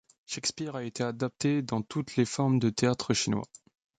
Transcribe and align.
Shakespeare 0.25 0.75
a 0.75 0.83
été 0.83 1.03
adapté 1.03 1.61
dans 1.61 1.83
toutes 1.83 2.15
les 2.15 2.25
formes 2.25 2.57
de 2.57 2.71
théâtre 2.71 3.13
chinois. 3.13 3.45